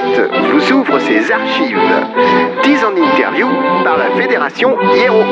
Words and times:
Vous 0.00 0.72
ouvre 0.72 0.98
ses 0.98 1.30
archives. 1.30 1.78
10 2.62 2.84
en 2.84 2.96
interview 2.96 3.46
par 3.84 3.98
la 3.98 4.10
Fédération 4.12 4.76
Hiero. 4.94 5.22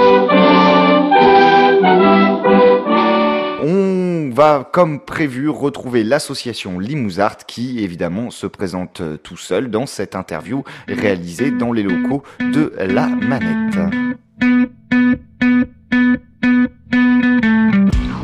On 3.62 4.30
va, 4.30 4.68
comme 4.70 5.00
prévu, 5.00 5.48
retrouver 5.48 6.04
l'association 6.04 6.78
Limousart 6.78 7.38
qui, 7.46 7.82
évidemment, 7.82 8.30
se 8.30 8.46
présente 8.46 9.02
tout 9.22 9.36
seul 9.36 9.70
dans 9.70 9.86
cette 9.86 10.14
interview 10.14 10.62
réalisée 10.86 11.50
dans 11.50 11.72
les 11.72 11.82
locaux 11.82 12.22
de 12.40 12.72
La 12.78 13.06
Manette. 13.06 13.78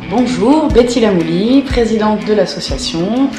Bonjour, 0.09 0.67
Betty 0.69 1.01
Lamouli, 1.01 1.63
présidente 1.63 2.25
de 2.25 2.33
l'association. 2.33 3.29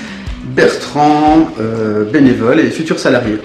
Bertrand, 0.46 1.48
euh, 1.60 2.04
bénévole 2.04 2.60
et 2.60 2.70
futur 2.70 2.98
salarié. 2.98 3.38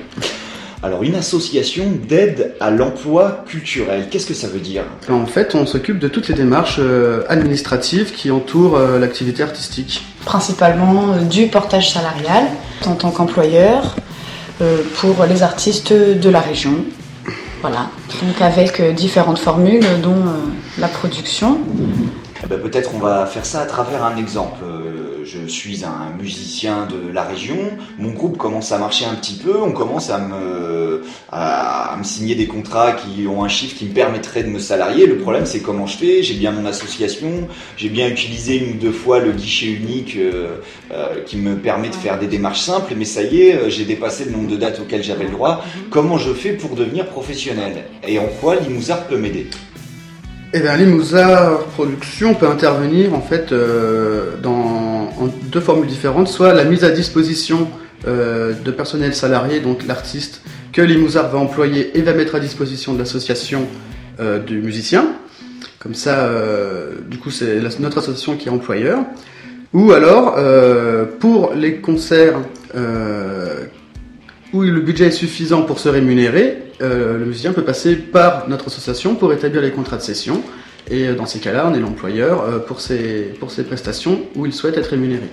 Alors, 0.83 1.03
une 1.03 1.15
association 1.15 1.85
d'aide 2.07 2.53
à 2.59 2.71
l'emploi 2.71 3.43
culturel, 3.47 4.07
qu'est-ce 4.09 4.25
que 4.25 4.33
ça 4.33 4.47
veut 4.47 4.59
dire? 4.59 4.83
En 5.09 5.25
fait, 5.25 5.53
on 5.53 5.65
s'occupe 5.65 5.99
de 5.99 6.07
toutes 6.07 6.27
les 6.27 6.33
démarches 6.33 6.77
euh, 6.79 7.23
administratives 7.27 8.11
qui 8.13 8.31
entourent 8.31 8.77
euh, 8.77 8.97
l'activité 8.97 9.43
artistique. 9.43 10.03
Principalement 10.25 11.13
euh, 11.13 11.19
du 11.19 11.47
portage 11.47 11.91
salarial 11.91 12.45
en 12.85 12.95
tant 12.95 13.11
qu'employeur 13.11 13.95
euh, 14.61 14.77
pour 14.95 15.25
les 15.29 15.43
artistes 15.43 15.93
de 15.93 16.29
la 16.29 16.39
région. 16.39 16.85
Voilà, 17.61 17.89
donc 18.23 18.41
avec 18.41 18.79
euh, 18.79 18.91
différentes 18.91 19.37
formules 19.37 19.85
dont 20.01 20.13
euh, 20.13 20.31
la 20.79 20.87
production. 20.87 21.59
Eh 22.43 22.47
ben, 22.47 22.59
Peut-être 22.59 22.91
on 22.95 22.99
va 22.99 23.27
faire 23.27 23.45
ça 23.45 23.61
à 23.61 23.65
travers 23.65 24.03
un 24.03 24.17
exemple. 24.17 24.63
Je 25.23 25.45
suis 25.45 25.85
un 25.85 26.15
musicien 26.17 26.87
de 26.87 27.11
la 27.11 27.23
région, 27.23 27.57
mon 27.99 28.11
groupe 28.11 28.37
commence 28.37 28.71
à 28.71 28.79
marcher 28.79 29.05
un 29.05 29.13
petit 29.13 29.35
peu, 29.35 29.61
on 29.61 29.71
commence 29.71 30.09
à 30.09 30.17
me, 30.17 31.03
à, 31.31 31.93
à 31.93 31.97
me 31.97 32.03
signer 32.03 32.33
des 32.33 32.47
contrats 32.47 32.93
qui 32.93 33.27
ont 33.27 33.43
un 33.43 33.47
chiffre 33.47 33.75
qui 33.77 33.85
me 33.85 33.93
permettrait 33.93 34.43
de 34.43 34.49
me 34.49 34.57
salarier. 34.57 35.05
Le 35.05 35.17
problème 35.17 35.45
c'est 35.45 35.61
comment 35.61 35.85
je 35.85 35.97
fais, 35.97 36.23
j'ai 36.23 36.33
bien 36.33 36.51
mon 36.51 36.65
association, 36.65 37.47
j'ai 37.77 37.89
bien 37.89 38.07
utilisé 38.07 38.57
une 38.57 38.71
ou 38.71 38.79
deux 38.79 38.91
fois 38.91 39.19
le 39.19 39.31
guichet 39.31 39.67
unique 39.67 40.15
euh, 40.15 40.57
euh, 40.91 41.21
qui 41.25 41.37
me 41.37 41.55
permet 41.55 41.89
de 41.89 41.95
faire 41.95 42.17
des 42.17 42.27
démarches 42.27 42.61
simples, 42.61 42.93
mais 42.97 43.05
ça 43.05 43.21
y 43.21 43.41
est, 43.41 43.55
euh, 43.55 43.69
j'ai 43.69 43.85
dépassé 43.85 44.25
le 44.25 44.31
nombre 44.31 44.49
de 44.49 44.57
dates 44.57 44.79
auxquelles 44.79 45.03
j'avais 45.03 45.25
le 45.25 45.31
droit. 45.31 45.63
Comment 45.91 46.17
je 46.17 46.33
fais 46.33 46.53
pour 46.53 46.75
devenir 46.75 47.07
professionnel? 47.07 47.85
Et 48.07 48.17
en 48.17 48.27
quoi 48.39 48.55
Limousard 48.55 49.05
peut 49.07 49.17
m'aider? 49.17 49.47
Eh 50.53 50.59
bien, 50.59 50.75
Limousin 50.75 51.59
Production 51.75 52.35
peut 52.35 52.47
intervenir 52.47 53.13
en 53.13 53.21
fait 53.21 53.53
euh, 53.53 54.35
dans 54.41 54.91
en 55.21 55.27
deux 55.49 55.61
formules 55.61 55.87
différentes, 55.87 56.27
soit 56.27 56.53
la 56.53 56.65
mise 56.65 56.83
à 56.83 56.89
disposition 56.89 57.69
euh, 58.07 58.53
de 58.53 58.71
personnel 58.71 59.13
salarié, 59.13 59.59
donc 59.59 59.85
l'artiste 59.87 60.41
que 60.73 60.81
Limousin 60.81 61.23
va 61.23 61.37
employer 61.37 61.97
et 61.97 62.01
va 62.01 62.13
mettre 62.13 62.35
à 62.35 62.39
disposition 62.39 62.93
de 62.93 62.99
l'association 62.99 63.67
euh, 64.19 64.39
du 64.39 64.59
musicien. 64.59 65.05
Comme 65.79 65.93
ça, 65.93 66.25
euh, 66.25 66.95
du 67.07 67.17
coup, 67.17 67.31
c'est 67.31 67.59
notre 67.79 67.99
association 67.99 68.35
qui 68.35 68.49
est 68.49 68.51
employeur. 68.51 69.05
Ou 69.73 69.93
alors, 69.93 70.35
pour 71.19 71.53
les 71.53 71.77
concerts 71.77 72.39
où 74.53 74.61
le 74.63 74.81
budget 74.81 75.05
est 75.07 75.11
suffisant 75.11 75.61
pour 75.61 75.79
se 75.79 75.87
rémunérer, 75.87 76.60
euh, 76.81 77.17
le 77.17 77.25
musicien 77.25 77.53
peut 77.53 77.63
passer 77.63 77.95
par 77.95 78.49
notre 78.49 78.67
association 78.67 79.15
pour 79.15 79.31
établir 79.33 79.61
les 79.61 79.71
contrats 79.71 79.97
de 79.97 80.01
session. 80.01 80.41
Et 80.89 81.07
euh, 81.07 81.15
dans 81.15 81.25
ces 81.25 81.39
cas-là, 81.39 81.67
on 81.69 81.73
est 81.73 81.79
l'employeur 81.79 82.41
euh, 82.41 82.59
pour 82.59 82.81
ses, 82.81 83.33
pour 83.39 83.51
ses 83.51 83.63
prestations 83.63 84.21
où 84.35 84.45
il 84.45 84.53
souhaite 84.53 84.77
être 84.77 84.87
rémunéré. 84.87 85.29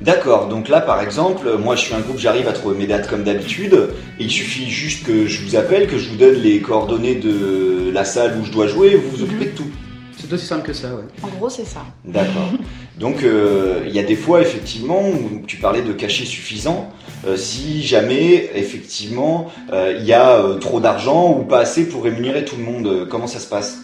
D'accord, 0.00 0.48
donc 0.48 0.68
là 0.68 0.80
par 0.80 1.00
exemple, 1.00 1.48
moi 1.58 1.76
je 1.76 1.82
suis 1.82 1.94
un 1.94 2.00
groupe, 2.00 2.18
j'arrive 2.18 2.48
à 2.48 2.52
trouver 2.52 2.76
mes 2.76 2.88
dates 2.88 3.08
comme 3.08 3.22
d'habitude, 3.22 3.90
et 4.18 4.24
il 4.24 4.30
suffit 4.30 4.68
juste 4.68 5.06
que 5.06 5.26
je 5.26 5.44
vous 5.44 5.54
appelle, 5.54 5.86
que 5.86 5.96
je 5.96 6.08
vous 6.08 6.16
donne 6.16 6.34
les 6.34 6.60
coordonnées 6.60 7.14
de 7.14 7.92
la 7.92 8.04
salle 8.04 8.36
où 8.40 8.44
je 8.44 8.50
dois 8.50 8.66
jouer, 8.66 8.96
vous 8.96 9.16
vous 9.16 9.22
occupez 9.22 9.44
de 9.44 9.56
tout. 9.56 9.70
C'est 10.18 10.32
aussi 10.32 10.46
simple 10.46 10.66
que 10.66 10.72
ça, 10.72 10.94
ouais. 10.94 11.02
En 11.22 11.28
gros, 11.28 11.48
c'est 11.48 11.64
ça. 11.64 11.84
D'accord. 12.04 12.50
Donc 12.98 13.22
euh, 13.22 13.82
il 13.86 13.94
y 13.94 13.98
a 13.98 14.02
des 14.02 14.16
fois 14.16 14.40
effectivement 14.40 15.08
où 15.08 15.42
tu 15.46 15.56
parlais 15.56 15.82
de 15.82 15.92
cachet 15.92 16.24
suffisant, 16.24 16.92
euh, 17.26 17.36
si 17.36 17.82
jamais 17.82 18.50
effectivement 18.54 19.50
euh, 19.72 19.96
il 19.98 20.04
y 20.04 20.12
a 20.12 20.36
euh, 20.36 20.54
trop 20.54 20.80
d'argent 20.80 21.36
ou 21.38 21.44
pas 21.44 21.60
assez 21.60 21.88
pour 21.88 22.04
rémunérer 22.04 22.44
tout 22.44 22.56
le 22.56 22.64
monde, 22.64 23.06
comment 23.08 23.26
ça 23.26 23.38
se 23.38 23.46
passe? 23.48 23.78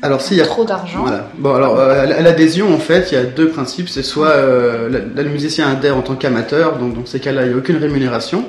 Alors, 0.00 0.20
s'il 0.20 0.36
y 0.36 0.40
a 0.40 0.44
Trop 0.46 0.64
d'argent. 0.64 1.00
Voilà. 1.02 1.28
Bon, 1.38 1.54
alors, 1.54 1.78
euh, 1.78 2.02
à 2.02 2.22
l'adhésion, 2.22 2.72
en 2.72 2.78
fait, 2.78 3.10
il 3.10 3.14
y 3.14 3.18
a 3.18 3.24
deux 3.24 3.48
principes. 3.48 3.88
C'est 3.88 4.02
soit 4.02 4.28
euh, 4.28 4.88
le 4.88 5.24
musicien 5.24 5.68
adhère 5.68 5.96
en 5.96 6.02
tant 6.02 6.14
qu'amateur, 6.14 6.78
donc 6.78 6.94
dans 6.94 7.06
ces 7.06 7.20
cas-là, 7.20 7.42
il 7.42 7.48
n'y 7.48 7.54
a 7.54 7.56
aucune 7.56 7.78
rémunération. 7.78 8.44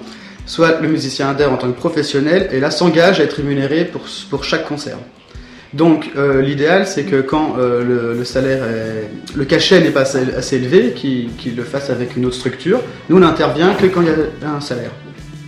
Soit 0.45 0.79
le 0.81 0.87
musicien 0.87 1.29
adhère 1.29 1.51
en 1.51 1.57
tant 1.57 1.67
que 1.67 1.77
professionnel 1.77 2.49
et 2.51 2.59
là 2.59 2.71
s'engage 2.71 3.19
à 3.19 3.23
être 3.23 3.33
rémunéré 3.33 3.85
pour, 3.85 4.01
pour 4.29 4.43
chaque 4.43 4.67
concert. 4.67 4.97
Donc, 5.73 6.09
euh, 6.15 6.41
l'idéal, 6.41 6.87
c'est 6.87 7.03
que 7.03 7.21
quand 7.21 7.55
euh, 7.59 7.83
le, 7.83 8.13
le 8.17 8.23
salaire 8.25 8.63
est, 8.63 9.09
le 9.35 9.45
cachet 9.45 9.79
n'est 9.81 9.91
pas 9.91 10.01
assez, 10.01 10.19
assez 10.35 10.55
élevé, 10.55 10.93
qu'il 10.93 11.55
le 11.55 11.63
fasse 11.63 11.89
avec 11.91 12.15
une 12.17 12.25
autre 12.25 12.35
structure. 12.35 12.81
Nous, 13.09 13.17
on 13.17 13.19
n'intervient 13.19 13.73
que 13.75 13.85
quand 13.85 14.01
il 14.01 14.07
y 14.07 14.45
a 14.45 14.51
un 14.51 14.61
salaire. 14.61 14.91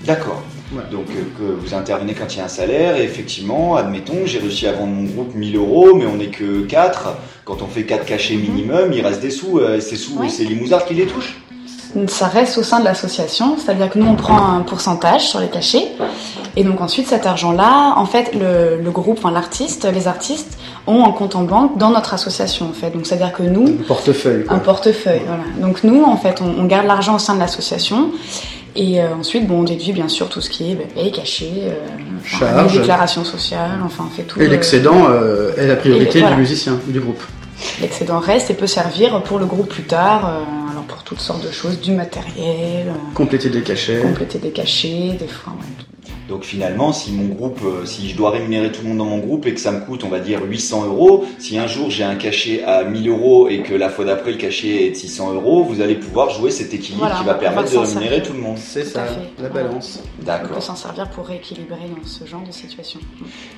D'accord. 0.05 0.43
Voilà. 0.71 0.87
Donc 0.89 1.07
euh, 1.09 1.21
que 1.37 1.43
vous 1.67 1.73
intervenez 1.73 2.13
quand 2.13 2.33
il 2.33 2.37
y 2.37 2.41
a 2.41 2.45
un 2.45 2.49
salaire, 2.49 2.95
et 2.95 3.03
effectivement, 3.03 3.75
admettons, 3.75 4.25
j'ai 4.25 4.39
réussi 4.39 4.67
à 4.67 4.71
vendre 4.73 4.93
mon 4.93 5.03
groupe 5.03 5.35
1000 5.35 5.57
euros, 5.57 5.95
mais 5.95 6.05
on 6.05 6.15
n'est 6.15 6.27
que 6.29 6.61
4. 6.61 7.17
Quand 7.43 7.61
on 7.61 7.67
fait 7.67 7.83
4 7.83 8.05
cachets 8.05 8.35
minimum, 8.35 8.93
il 8.93 9.05
reste 9.05 9.21
des 9.21 9.31
sous, 9.31 9.59
euh, 9.59 9.77
et 9.77 9.81
ces 9.81 9.97
sous, 9.97 10.13
Oui. 10.17 10.29
c'est 10.29 10.43
Limousard 10.45 10.85
qui 10.85 10.93
les 10.93 11.07
touche 11.07 11.41
Ça 12.07 12.27
reste 12.27 12.57
au 12.57 12.63
sein 12.63 12.79
de 12.79 12.85
l'association, 12.85 13.57
c'est-à-dire 13.57 13.89
que 13.89 13.99
nous 13.99 14.07
on 14.07 14.15
prend 14.15 14.53
un 14.55 14.61
pourcentage 14.61 15.27
sur 15.27 15.41
les 15.41 15.49
cachets, 15.49 15.89
et 16.55 16.63
donc 16.63 16.81
ensuite 16.81 17.07
cet 17.07 17.25
argent-là, 17.25 17.93
en 17.97 18.05
fait 18.05 18.33
le, 18.33 18.81
le 18.83 18.91
groupe, 18.91 19.17
enfin 19.19 19.31
l'artiste, 19.31 19.87
les 19.93 20.07
artistes 20.07 20.57
ont 20.87 21.05
un 21.05 21.11
compte 21.11 21.35
en 21.35 21.43
banque 21.43 21.77
dans 21.77 21.89
notre 21.91 22.13
association 22.13 22.67
en 22.69 22.73
fait. 22.73 22.91
Donc 22.91 23.05
c'est-à-dire 23.05 23.31
que 23.33 23.43
nous, 23.43 23.67
Un 23.67 23.83
portefeuille. 23.87 24.45
quoi. 24.45 24.55
un 24.55 24.59
portefeuille, 24.59 25.21
voilà. 25.25 25.43
Donc 25.59 25.83
nous 25.83 26.03
en 26.03 26.17
fait 26.17 26.41
on, 26.41 26.61
on 26.61 26.65
garde 26.65 26.87
l'argent 26.87 27.15
au 27.15 27.19
sein 27.19 27.35
de 27.35 27.39
l'association. 27.39 28.11
Et 28.73 29.01
euh, 29.01 29.07
ensuite, 29.19 29.47
bon, 29.47 29.59
on 29.59 29.63
déduit 29.63 29.91
bien 29.91 30.07
sûr 30.07 30.29
tout 30.29 30.39
ce 30.39 30.49
qui 30.49 30.71
est 30.71 30.75
bah, 30.75 30.85
paye, 30.95 31.11
cachet, 31.11 31.51
euh, 31.65 31.73
enfin, 32.23 32.65
déclarations 32.71 33.25
sociales, 33.25 33.71
enfin 33.83 34.05
on 34.07 34.15
fait 34.15 34.23
tout. 34.23 34.39
Et 34.39 34.45
euh, 34.45 34.47
l'excédent 34.47 35.07
euh, 35.09 35.51
est 35.57 35.67
la 35.67 35.75
priorité 35.75 36.19
Et 36.19 36.21
voilà. 36.21 36.35
du 36.37 36.41
musicien, 36.41 36.79
du 36.87 37.01
groupe. 37.01 37.21
L'excédent 37.81 38.19
reste 38.19 38.49
et 38.49 38.53
peut 38.53 38.67
servir 38.67 39.21
pour 39.23 39.39
le 39.39 39.45
groupe 39.45 39.67
plus 39.67 39.83
tard, 39.83 40.25
euh, 40.25 40.71
alors 40.71 40.83
pour 40.87 41.03
toutes 41.03 41.19
sortes 41.19 41.45
de 41.45 41.51
choses, 41.51 41.81
du 41.81 41.91
matériel, 41.91 42.87
euh, 42.87 42.91
Compléter 43.13 43.49
des 43.49 43.61
cachets. 43.61 43.99
compléter 43.99 44.39
des 44.39 44.51
cachets, 44.51 45.17
des 45.19 45.27
fois, 45.27 45.51
ouais. 45.59 45.85
Donc 46.31 46.45
finalement, 46.45 46.93
si 46.93 47.11
mon 47.11 47.25
groupe, 47.25 47.59
euh, 47.65 47.85
si 47.85 48.09
je 48.09 48.15
dois 48.15 48.29
rémunérer 48.29 48.71
tout 48.71 48.83
le 48.83 48.87
monde 48.87 48.99
dans 48.99 49.05
mon 49.05 49.17
groupe 49.17 49.45
et 49.47 49.53
que 49.53 49.59
ça 49.59 49.73
me 49.73 49.81
coûte, 49.81 50.05
on 50.05 50.07
va 50.07 50.19
dire 50.19 50.39
800 50.41 50.85
euros, 50.85 51.25
si 51.39 51.57
un 51.57 51.67
jour 51.67 51.89
j'ai 51.89 52.05
un 52.05 52.15
cachet 52.15 52.63
à 52.63 52.85
1000 52.85 53.09
euros 53.09 53.49
et 53.49 53.61
que 53.63 53.73
la 53.73 53.89
fois 53.89 54.05
d'après 54.05 54.31
le 54.31 54.37
cachet 54.37 54.85
est 54.87 54.91
de 54.91 54.95
600 54.95 55.33
euros, 55.33 55.65
vous 55.65 55.81
allez 55.81 55.95
pouvoir 55.95 56.29
jouer 56.29 56.49
cet 56.49 56.73
équilibre 56.73 56.99
Voilà, 57.01 57.17
qui 57.19 57.25
va 57.25 57.33
permettre 57.33 57.63
va 57.63 57.81
de 57.81 57.85
rémunérer 57.85 58.09
servir. 58.15 58.23
tout 58.23 58.33
le 58.33 58.39
monde. 58.39 58.57
C'est 58.57 58.85
ça, 58.85 59.03
la 59.03 59.49
Voilà. 59.49 59.53
balance. 59.67 59.99
On 60.01 60.19
peut 60.21 60.25
D'accord. 60.25 60.63
s'en 60.63 60.77
servir 60.77 61.09
pour 61.09 61.25
rééquilibrer 61.25 61.79
dans 62.01 62.07
ce 62.07 62.23
genre 62.25 62.43
de 62.47 62.51
situation. 62.53 63.01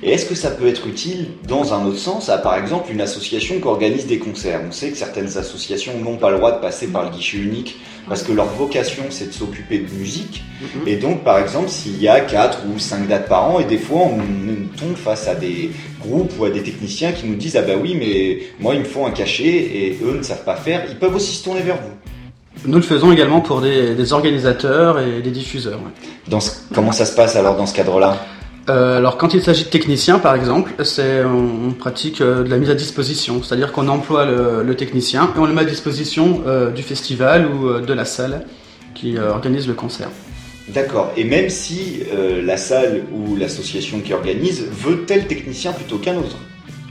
Et 0.02 0.10
est-ce 0.10 0.26
que 0.26 0.34
ça 0.34 0.50
peut 0.50 0.66
être 0.66 0.88
utile 0.88 1.28
dans 1.46 1.74
un 1.74 1.86
autre 1.86 1.98
sens 1.98 2.28
à 2.28 2.38
par 2.38 2.56
exemple 2.56 2.90
une 2.90 3.00
association 3.00 3.60
qui 3.60 3.68
organise 3.68 4.08
des 4.08 4.18
concerts? 4.18 4.62
On 4.68 4.72
sait 4.72 4.90
que 4.90 4.96
certaines 4.96 5.38
associations 5.38 5.92
n'ont 6.02 6.16
pas 6.16 6.32
le 6.32 6.38
droit 6.38 6.50
de 6.50 6.60
passer 6.60 6.88
par 6.88 7.04
le 7.04 7.10
guichet 7.10 7.38
unique 7.38 7.76
parce 8.08 8.22
que 8.22 8.32
leur 8.32 8.46
vocation 8.46 9.04
c'est 9.10 9.28
de 9.28 9.32
s'occuper 9.32 9.78
de 9.78 9.90
musique. 9.94 10.42
Mhm. 10.60 10.88
Et 10.88 10.96
donc 10.96 11.24
par 11.24 11.38
exemple 11.38 11.68
s'il 11.68 12.00
y 12.00 12.08
a 12.08 12.20
4 12.20 12.60
ou 12.74 12.78
5 12.78 13.06
dates 13.08 13.28
par 13.28 13.50
an 13.50 13.60
et 13.60 13.64
des 13.64 13.78
fois 13.78 14.00
on, 14.02 14.18
on 14.18 14.78
tombe 14.78 14.96
face 14.96 15.26
à 15.28 15.34
des 15.34 15.70
groupes 16.00 16.32
ou 16.38 16.44
à 16.44 16.50
des 16.50 16.62
techniciens 16.62 17.12
qui 17.12 17.26
nous 17.26 17.34
disent 17.36 17.56
ah 17.56 17.62
bah 17.62 17.74
oui 17.80 17.96
mais 17.98 18.38
moi 18.60 18.74
il 18.74 18.80
me 18.80 18.84
faut 18.84 19.04
un 19.06 19.10
cachet 19.10 19.44
et 19.46 19.98
eux 20.02 20.16
ne 20.18 20.22
savent 20.22 20.44
pas 20.44 20.56
faire, 20.56 20.84
ils 20.88 20.96
peuvent 20.96 21.14
aussi 21.14 21.34
se 21.36 21.44
tourner 21.44 21.60
vers 21.62 21.76
vous. 21.76 21.90
Nous 22.66 22.76
le 22.76 22.82
faisons 22.82 23.12
également 23.12 23.40
pour 23.40 23.60
des, 23.60 23.94
des 23.94 24.12
organisateurs 24.12 24.98
et 25.00 25.20
des 25.20 25.30
diffuseurs. 25.30 25.78
ouais. 25.80 25.90
Dans 26.28 26.40
ce- 26.40 26.52
comment 26.72 26.92
ça 26.92 27.04
se 27.04 27.14
passe 27.14 27.36
alors 27.36 27.56
dans 27.56 27.66
ce 27.66 27.74
cadre-là? 27.74 28.16
Euh, 28.70 28.96
alors 28.96 29.18
quand 29.18 29.34
il 29.34 29.42
s'agit 29.42 29.64
de 29.64 29.68
techniciens 29.68 30.18
par 30.18 30.34
exemple, 30.34 30.72
c'est 30.84 31.22
on, 31.24 31.68
on 31.68 31.70
pratique 31.72 32.22
euh, 32.22 32.42
de 32.44 32.48
la 32.48 32.56
mise 32.56 32.70
à 32.70 32.74
disposition, 32.74 33.42
c'est-à-dire 33.42 33.72
qu'on 33.72 33.88
emploie 33.88 34.24
le, 34.24 34.62
le 34.62 34.74
technicien 34.74 35.30
et 35.36 35.38
on 35.38 35.44
le 35.44 35.52
met 35.52 35.60
à 35.62 35.64
disposition 35.66 36.42
euh, 36.46 36.70
du 36.70 36.82
festival 36.82 37.46
ou 37.46 37.68
euh, 37.68 37.80
de 37.82 37.92
la 37.92 38.06
salle 38.06 38.46
qui 38.94 39.18
euh, 39.18 39.30
organise 39.32 39.68
le 39.68 39.74
concert. 39.74 40.08
D'accord. 40.68 41.12
Et 41.14 41.24
même 41.24 41.50
si 41.50 42.04
euh, 42.14 42.40
la 42.42 42.56
salle 42.56 43.02
ou 43.12 43.36
l'association 43.36 44.00
qui 44.00 44.14
organise 44.14 44.64
veut 44.72 45.04
tel 45.06 45.26
technicien 45.26 45.72
plutôt 45.72 45.98
qu'un 45.98 46.16
autre. 46.16 46.38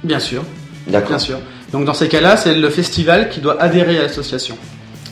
Bien 0.04 0.20
sûr, 0.20 0.44
D'accord. 0.86 1.10
bien 1.10 1.18
sûr. 1.18 1.40
Donc 1.72 1.86
dans 1.86 1.96
ces 1.96 2.08
cas-là, 2.08 2.38
c'est 2.38 2.54
le 2.54 2.70
festival 2.70 3.30
qui 3.30 3.40
doit 3.40 3.60
adhérer 3.60 3.98
à 3.98 4.04
l'association. 4.04 4.56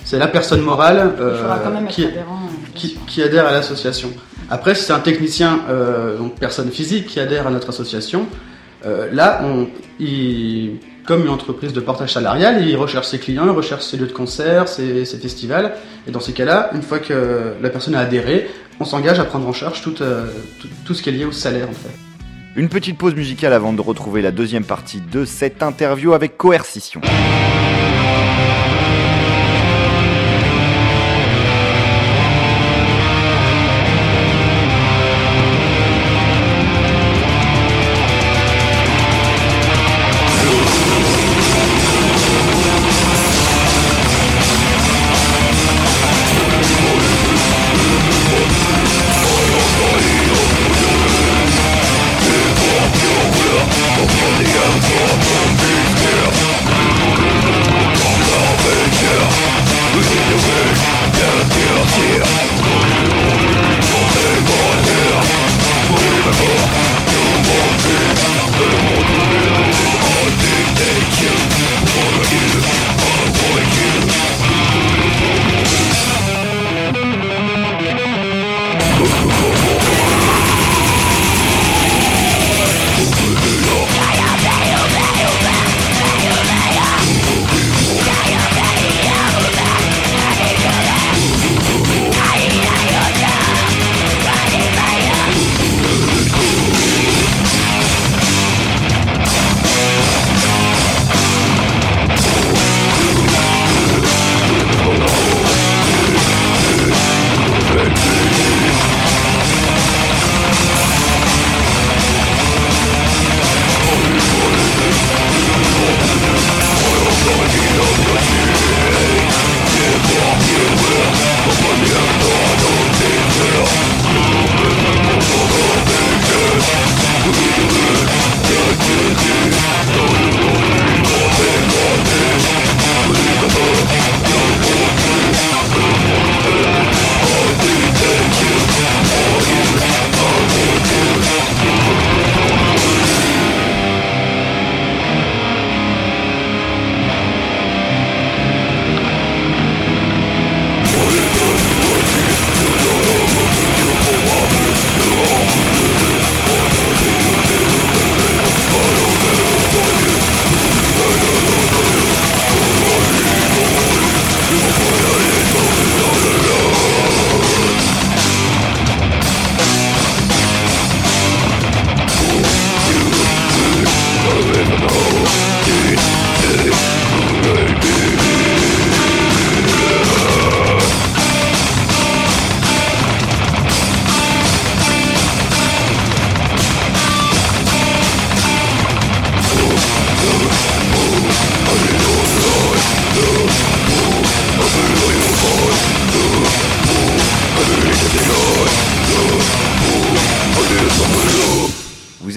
C'est 0.05 0.19
la 0.19 0.27
personne 0.27 0.61
morale 0.61 1.13
Il 1.17 1.37
faudra 1.39 1.57
quand 1.63 1.71
même 1.71 1.85
être 1.85 1.91
qui, 1.91 2.05
adhérent. 2.05 2.39
bien 2.51 2.71
qui, 2.75 2.87
sûr. 2.89 2.99
qui 3.07 3.23
adhère 3.23 3.47
à 3.47 3.51
l'association. 3.51 4.11
Après, 4.51 4.75
si 4.75 4.83
c'est 4.83 4.91
un 4.91 4.99
technicien, 4.99 5.61
euh, 5.69 6.17
donc 6.17 6.35
personne 6.35 6.69
physique, 6.69 7.07
qui 7.07 7.21
adhère 7.21 7.47
à 7.47 7.51
notre 7.51 7.69
association, 7.69 8.27
euh, 8.85 9.07
là, 9.09 9.41
comme 11.05 11.21
une 11.21 11.29
entreprise 11.29 11.71
de 11.71 11.79
portage 11.79 12.11
salarial, 12.11 12.61
il 12.67 12.75
recherche 12.75 13.07
ses 13.07 13.17
clients, 13.17 13.45
il 13.45 13.51
recherche 13.51 13.83
ses 13.83 13.95
lieux 13.95 14.07
de 14.07 14.11
concert, 14.11 14.67
ses, 14.67 15.05
festivals. 15.05 15.71
Et 16.05 16.11
dans 16.11 16.19
ces 16.19 16.33
cas-là, 16.33 16.69
une 16.75 16.81
fois 16.81 16.99
que 16.99 17.53
la 17.61 17.69
personne 17.69 17.95
a 17.95 17.99
adhéré, 17.99 18.49
on 18.81 18.83
s'engage 18.83 19.21
à 19.21 19.23
prendre 19.23 19.47
en 19.47 19.53
charge 19.53 19.81
tout, 19.81 19.95
euh, 20.01 20.25
tout, 20.59 20.67
tout 20.85 20.93
ce 20.93 21.01
qui 21.01 21.09
est 21.09 21.13
lié 21.13 21.23
au 21.23 21.31
salaire 21.31 21.69
en 21.69 21.73
fait. 21.73 21.95
Une 22.57 22.67
petite 22.67 22.97
pause 22.97 23.15
musicale 23.15 23.53
avant 23.53 23.71
de 23.71 23.79
retrouver 23.79 24.21
la 24.21 24.31
deuxième 24.31 24.65
partie 24.65 24.99
de 24.99 25.23
cette 25.23 25.63
interview 25.63 26.11
avec 26.11 26.37
coercition. 26.37 26.99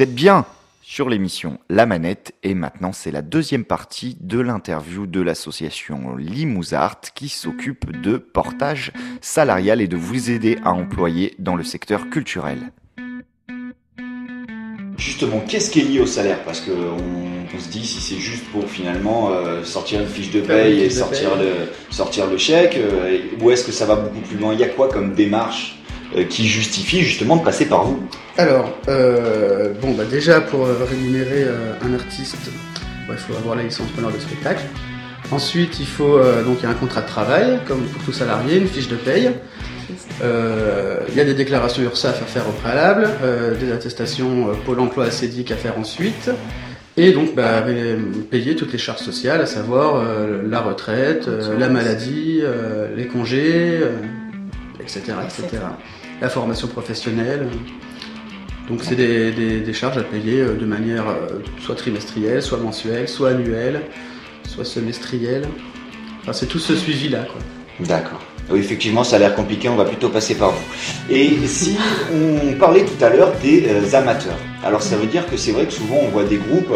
Êtes 0.04 0.14
bien 0.14 0.44
sur 0.82 1.08
l'émission 1.08 1.58
La 1.70 1.86
Manette 1.86 2.34
et 2.42 2.52
maintenant 2.52 2.92
c'est 2.92 3.10
la 3.10 3.22
deuxième 3.22 3.64
partie 3.64 4.18
de 4.20 4.38
l'interview 4.38 5.06
de 5.06 5.22
l'association 5.22 6.14
Limousin 6.16 6.90
qui 7.14 7.30
s'occupe 7.30 7.90
de 8.02 8.18
portage 8.18 8.92
salarial 9.22 9.80
et 9.80 9.88
de 9.88 9.96
vous 9.96 10.30
aider 10.30 10.58
à 10.62 10.72
employer 10.72 11.34
dans 11.38 11.56
le 11.56 11.64
secteur 11.64 12.10
culturel. 12.10 12.70
Justement, 14.98 15.40
qu'est-ce 15.40 15.70
qui 15.70 15.80
est 15.80 15.84
lié 15.84 16.00
au 16.00 16.06
salaire? 16.06 16.44
Parce 16.44 16.60
qu'on 16.60 16.72
on 16.72 17.58
se 17.58 17.68
dit 17.70 17.86
si 17.86 18.00
c'est 18.02 18.20
juste 18.20 18.44
pour 18.52 18.68
finalement 18.68 19.30
euh, 19.30 19.64
sortir 19.64 20.02
une 20.02 20.06
fiche 20.06 20.32
de 20.32 20.42
paye 20.42 20.80
et 20.80 20.90
sortir 20.90 21.30
paye. 21.30 21.46
le, 21.46 21.54
sortir 21.88 22.26
le 22.26 22.36
chèque, 22.36 22.76
euh, 22.76 23.20
ou 23.40 23.50
est-ce 23.50 23.64
que 23.64 23.72
ça 23.72 23.86
va 23.86 23.96
beaucoup 23.96 24.20
plus 24.20 24.36
loin? 24.36 24.52
Il 24.52 24.60
y 24.60 24.64
a 24.64 24.68
quoi 24.68 24.88
comme 24.88 25.14
démarche 25.14 25.78
euh, 25.78 25.83
qui 26.22 26.46
justifie 26.46 27.02
justement 27.02 27.36
de 27.36 27.42
passer 27.44 27.66
par 27.66 27.84
vous 27.84 28.02
Alors, 28.38 28.70
euh, 28.88 29.72
bon, 29.80 29.92
bah 29.92 30.04
déjà 30.10 30.40
pour 30.40 30.64
euh, 30.66 30.86
rémunérer 30.88 31.44
euh, 31.44 31.74
un 31.84 31.94
artiste, 31.94 32.50
bah, 33.08 33.14
il 33.14 33.18
faut 33.18 33.36
avoir 33.36 33.56
la 33.56 33.64
licence 33.64 33.88
preneur 33.88 34.12
de 34.12 34.18
spectacle. 34.18 34.62
Ensuite, 35.32 35.80
il 35.80 35.86
faut 35.86 36.16
euh, 36.18 36.44
donc 36.44 36.62
y 36.62 36.66
a 36.66 36.70
un 36.70 36.74
contrat 36.74 37.00
de 37.00 37.06
travail, 37.08 37.58
comme 37.66 37.82
pour 37.82 38.02
tout 38.04 38.12
salarié, 38.12 38.58
une 38.58 38.68
fiche 38.68 38.88
de 38.88 38.96
paye. 38.96 39.30
Euh, 40.22 41.00
Il 41.08 41.14
y 41.16 41.20
a 41.20 41.24
des 41.24 41.34
déclarations 41.34 41.82
URSAF 41.82 42.22
à 42.22 42.26
faire 42.26 42.48
au 42.48 42.52
préalable, 42.52 43.08
euh, 43.22 43.54
des 43.54 43.72
attestations 43.72 44.50
euh, 44.50 44.52
Pôle 44.64 44.80
Emploi 44.80 45.04
ACEDIC 45.06 45.50
à 45.50 45.56
faire 45.56 45.78
ensuite, 45.78 46.30
et 46.96 47.12
donc 47.12 47.34
bah, 47.34 47.64
payer 48.30 48.54
toutes 48.54 48.72
les 48.72 48.78
charges 48.78 49.00
sociales, 49.00 49.40
à 49.40 49.46
savoir 49.46 49.96
euh, 49.96 50.42
la 50.48 50.60
retraite, 50.60 51.26
euh, 51.26 51.58
la 51.58 51.68
maladie, 51.68 52.40
euh, 52.42 52.94
les 52.96 53.06
congés, 53.06 53.80
euh, 53.82 53.90
etc., 54.80 55.02
etc. 55.24 55.62
La 56.20 56.28
formation 56.28 56.68
professionnelle. 56.68 57.48
Donc 58.68 58.80
c'est 58.82 58.96
des, 58.96 59.72
charges 59.74 59.98
à 59.98 60.02
payer 60.02 60.40
euh, 60.40 60.54
de 60.54 60.64
manière 60.64 61.08
euh, 61.08 61.40
soit 61.60 61.74
trimestrielle, 61.74 62.42
soit 62.42 62.58
mensuelle, 62.58 63.08
soit 63.08 63.30
annuelle, 63.30 63.82
soit 64.48 64.64
semestrielle. 64.64 65.46
C'est 66.32 66.46
tout 66.46 66.58
ce 66.58 66.74
suivi-là. 66.74 67.26
D'accord. 67.80 68.20
Oui, 68.50 68.60
effectivement, 68.60 69.04
ça 69.04 69.16
a 69.16 69.18
l'air 69.18 69.34
compliqué, 69.34 69.68
on 69.68 69.76
va 69.76 69.84
plutôt 69.84 70.08
passer 70.08 70.34
par 70.34 70.52
vous. 70.52 70.64
Et 71.10 71.46
si 71.46 71.76
on 72.12 72.54
parlait 72.54 72.84
tout 72.84 73.04
à 73.04 73.10
l'heure 73.10 73.32
des 73.42 73.66
euh, 73.68 73.94
amateurs, 73.94 74.38
alors 74.64 74.80
ça 74.80 74.96
veut 74.96 75.06
dire 75.06 75.26
que 75.28 75.36
c'est 75.36 75.52
vrai 75.52 75.66
que 75.66 75.72
souvent 75.72 75.98
on 76.02 76.08
voit 76.08 76.24
des 76.24 76.38
groupes 76.38 76.72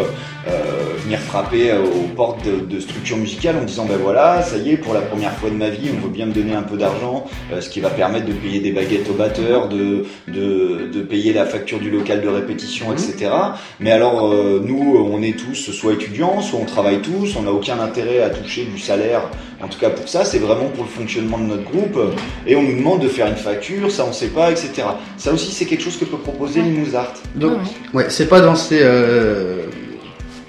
venir 1.03 1.18
frapper 1.29 1.71
euh, 1.71 1.83
aux 1.83 2.07
portes 2.15 2.43
de, 2.43 2.65
de 2.65 2.79
structures 2.79 3.17
musicales 3.17 3.55
en 3.57 3.63
disant 3.63 3.85
ben 3.85 3.97
voilà, 4.01 4.41
ça 4.41 4.57
y 4.57 4.71
est, 4.71 4.77
pour 4.77 4.93
la 4.93 5.01
première 5.01 5.33
fois 5.33 5.49
de 5.49 5.55
ma 5.55 5.69
vie, 5.69 5.89
on 5.95 6.05
veut 6.05 6.11
bien 6.11 6.25
me 6.25 6.33
donner 6.33 6.55
un 6.55 6.63
peu 6.63 6.75
d'argent, 6.75 7.25
euh, 7.53 7.61
ce 7.61 7.69
qui 7.69 7.79
va 7.79 7.89
permettre 7.89 8.25
de 8.25 8.33
payer 8.33 8.59
des 8.59 8.71
baguettes 8.71 9.07
au 9.09 9.13
batteur, 9.13 9.69
de, 9.69 10.05
de, 10.27 10.89
de 10.91 11.01
payer 11.01 11.31
la 11.31 11.45
facture 11.45 11.79
du 11.79 11.91
local 11.91 12.21
de 12.21 12.27
répétition, 12.27 12.91
etc. 12.91 13.31
Mais 13.79 13.91
alors, 13.91 14.33
euh, 14.33 14.59
nous, 14.63 14.97
on 15.11 15.21
est 15.21 15.37
tous 15.37 15.71
soit 15.71 15.93
étudiants, 15.93 16.41
soit 16.41 16.59
on 16.59 16.65
travaille 16.65 17.01
tous, 17.01 17.35
on 17.37 17.43
n'a 17.43 17.51
aucun 17.51 17.79
intérêt 17.79 18.21
à 18.21 18.29
toucher 18.29 18.65
du 18.65 18.79
salaire 18.79 19.21
en 19.61 19.67
tout 19.67 19.79
cas 19.79 19.89
pour 19.89 20.07
ça, 20.07 20.23
c'est 20.23 20.39
vraiment 20.39 20.69
pour 20.69 20.85
le 20.85 20.89
fonctionnement 20.89 21.37
de 21.37 21.43
notre 21.43 21.63
groupe. 21.63 21.99
Et 22.47 22.55
on 22.55 22.63
nous 22.63 22.77
demande 22.77 23.01
de 23.01 23.09
faire 23.09 23.27
une 23.27 23.35
facture, 23.35 23.91
ça 23.91 24.05
on 24.07 24.13
sait 24.13 24.29
pas, 24.29 24.51
etc. 24.51 24.83
Ça 25.17 25.33
aussi, 25.33 25.51
c'est 25.51 25.65
quelque 25.65 25.83
chose 25.83 25.97
que 25.97 26.05
peut 26.05 26.17
proposer 26.17 26.61
Limousin. 26.61 27.03
Donc, 27.35 27.59
Ouais, 27.93 28.05
c'est 28.09 28.27
pas 28.27 28.41
dans 28.41 28.53
euh, 28.71 29.65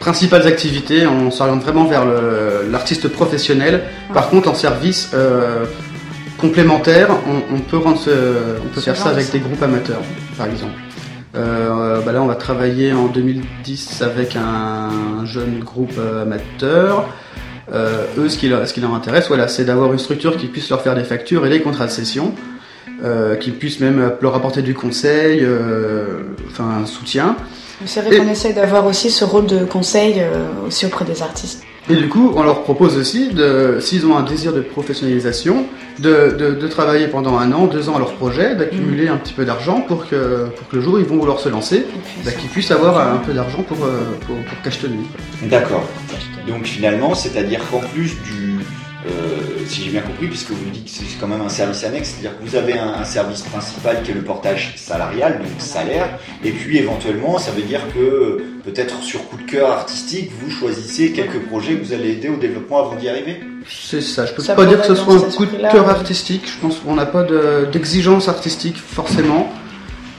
principales 0.01 0.47
activités, 0.47 1.07
on 1.07 1.31
s'oriente 1.31 1.63
vraiment 1.63 1.85
vers 1.85 2.05
l'artiste 2.71 3.07
professionnel. 3.09 3.83
Par 4.13 4.31
contre, 4.31 4.49
en 4.49 4.55
service, 4.55 5.11
euh, 5.15 5.65
complémentaire, 6.39 7.09
on, 7.29 7.55
on 7.55 7.61
peut, 7.61 7.77
rendre 7.77 7.99
ce- 7.99 8.59
on 8.65 8.69
peut 8.69 8.81
Ce 8.81 8.87
faire 8.87 8.97
ça 8.97 9.11
avec 9.11 9.27
ça. 9.27 9.33
des 9.33 9.41
groupes 9.41 9.63
amateurs, 9.63 10.01
par 10.37 10.47
exemple. 10.49 10.73
Euh, 11.37 12.01
bah 12.05 12.13
là, 12.13 12.23
on 12.23 12.27
va 12.27 12.35
travailler 12.35 12.93
en 12.93 13.07
2010 13.07 14.03
avec 14.03 14.35
un 14.37 15.25
jeune 15.27 15.61
groupe 15.61 15.93
euh, 15.99 16.23
amateur. 16.23 17.07
Euh, 17.73 18.05
eux, 18.19 18.29
ce 18.29 18.37
qui, 18.37 18.49
leur, 18.49 18.67
ce 18.67 18.73
qui 18.75 18.81
leur 18.81 18.95
intéresse, 18.95 19.29
voilà, 19.29 19.47
c'est 19.47 19.65
d'avoir 19.65 19.93
une 19.93 19.99
structure 20.01 20.37
qui 20.37 20.47
puisse 20.47 20.69
leur 20.71 20.81
faire 20.83 20.97
des 20.97 21.05
factures 21.05 21.47
et 21.47 21.51
des 21.51 21.61
contrats 21.61 21.87
de 21.87 21.93
session, 21.93 22.35
euh, 23.05 23.37
qui 23.37 23.51
puisse 23.53 23.79
même 23.79 24.13
leur 24.23 24.35
apporter 24.35 24.63
du 24.63 24.75
conseil, 24.75 25.47
enfin 26.51 26.65
un 26.83 26.87
soutien. 26.87 27.37
C'est 27.87 28.01
vrai 28.03 28.15
Et- 28.15 28.19
qu'on 28.19 28.29
essaye 28.29 28.55
d'avoir 28.55 28.87
aussi 28.87 29.11
ce 29.11 29.25
rôle 29.25 29.47
de 29.47 29.65
conseil 29.65 30.15
euh, 30.19 30.47
aussi 30.67 30.87
auprès 30.87 31.05
des 31.05 31.23
artistes. 31.23 31.63
Et 31.89 31.97
du 31.97 32.09
coup, 32.09 32.33
on 32.37 32.43
leur 32.45 32.63
propose 32.63 32.97
aussi, 32.99 33.31
de, 33.31 33.79
s'ils 33.81 34.07
ont 34.07 34.17
un 34.17 34.23
désir 34.23 34.53
de 34.53 34.61
professionnalisation, 34.61 35.65
de, 35.99 36.37
de, 36.39 36.55
de 36.55 36.69
travailler 36.69 37.09
pendant 37.09 37.37
un 37.39 37.51
an, 37.53 37.67
deux 37.67 37.89
ans 37.89 37.97
à 37.97 37.99
leur 37.99 38.13
projet, 38.15 38.55
d'accumuler 38.55 39.09
un 39.09 39.17
petit 39.17 39.33
peu 39.33 39.45
d'argent 39.45 39.81
pour 39.81 40.07
que, 40.07 40.47
pour 40.57 40.69
que 40.69 40.77
le 40.77 40.83
jour 40.83 40.95
où 40.95 40.99
ils 40.99 41.05
vont 41.05 41.17
vouloir 41.17 41.41
se 41.41 41.49
lancer, 41.49 41.87
bah, 42.25 42.31
qu'ils 42.33 42.51
puissent 42.51 42.71
avoir 42.71 43.13
un 43.13 43.17
peu 43.17 43.33
d'argent 43.33 43.63
pour, 43.63 43.79
euh, 43.85 43.99
pour, 44.27 44.37
pour 44.37 44.63
cachetonner. 44.63 45.01
D'accord. 45.43 45.83
Donc 46.47 46.65
finalement, 46.67 47.15
c'est-à-dire 47.15 47.61
qu'en 47.71 47.81
plus 47.81 48.11
du, 48.23 48.50
euh, 49.07 49.65
si 49.67 49.83
j'ai 49.85 49.91
bien 49.91 50.03
compris, 50.03 50.27
puisque 50.27 50.51
vous 50.51 50.67
me 50.67 50.73
dites 50.73 50.85
que 50.85 50.91
c'est 50.91 51.19
quand 51.21 51.27
même 51.27 51.41
un 51.41 51.49
service 51.49 51.85
annexe, 51.85 52.11
c'est-à-dire 52.11 52.39
que 52.39 52.45
vous 52.49 52.55
avez 52.57 52.79
un, 52.79 52.95
un 53.01 53.05
service 53.05 53.43
principal 53.43 54.03
qui 54.03 54.11
est 54.11 54.15
le 54.15 54.23
portage 54.23 54.75
salarial, 54.77 55.39
donc 55.39 55.49
salaire, 55.59 56.19
et 56.45 56.51
puis 56.51 56.79
éventuellement, 56.79 57.39
ça 57.39 57.51
veut 57.53 57.63
dire 57.63 57.81
que 57.95 58.43
peut-être 58.65 59.03
sur 59.03 59.27
coup 59.29 59.37
de 59.39 59.51
cœur 59.51 59.71
artistique, 59.71 60.31
vous 60.43 60.51
choisissez 60.51 61.13
quelques 61.13 61.41
projets 61.47 61.75
que 61.77 61.85
vous 61.85 61.93
allez 61.95 62.11
aider 62.11 62.29
au 62.29 62.37
développement 62.37 62.81
avant 62.81 62.97
d'y 62.97 63.09
arriver? 63.09 63.41
C'est 63.69 64.03
ça, 64.03 64.27
je 64.27 64.33
peux 64.35 64.43
Ça 64.43 64.55
pas 64.55 64.67
dire 64.67 64.81
que 64.81 64.87
ce 64.89 64.95
soit 64.95 65.15
un 65.15 65.31
coup 65.31 65.47
de 65.47 65.57
cœur 65.71 65.89
artistique, 65.89 66.43
je 66.47 66.59
pense 66.61 66.77
qu'on 66.81 66.95
n'a 66.95 67.07
pas 67.07 67.23
de- 67.23 67.67
d'exigence 67.73 68.29
artistique 68.29 68.77
forcément. 68.77 69.51